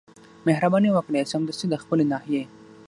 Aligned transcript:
مهرباني 0.47 0.89
وکړئ 0.91 1.21
سمدستي 1.31 1.65
د 1.69 1.75
خپلي 1.81 2.05
ناحيې 2.11 2.43